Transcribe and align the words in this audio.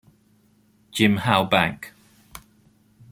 Jim 0.91 1.17
Howe 1.17 1.43
Bank. 1.47 1.93